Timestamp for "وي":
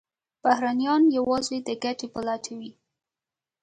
2.59-2.71